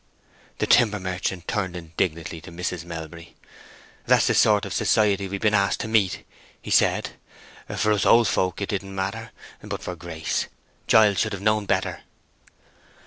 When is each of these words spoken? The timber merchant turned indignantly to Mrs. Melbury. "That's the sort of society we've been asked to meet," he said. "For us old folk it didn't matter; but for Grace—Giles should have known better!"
The 0.57 0.65
timber 0.65 0.99
merchant 0.99 1.47
turned 1.47 1.75
indignantly 1.75 2.41
to 2.41 2.51
Mrs. 2.51 2.83
Melbury. 2.85 3.35
"That's 4.07 4.25
the 4.25 4.33
sort 4.33 4.65
of 4.65 4.73
society 4.73 5.27
we've 5.27 5.39
been 5.39 5.53
asked 5.53 5.79
to 5.81 5.87
meet," 5.87 6.25
he 6.59 6.71
said. 6.71 7.11
"For 7.77 7.91
us 7.91 8.03
old 8.03 8.27
folk 8.27 8.61
it 8.63 8.69
didn't 8.69 8.95
matter; 8.95 9.29
but 9.61 9.83
for 9.83 9.95
Grace—Giles 9.95 11.19
should 11.19 11.33
have 11.33 11.41
known 11.43 11.67
better!" 11.67 11.99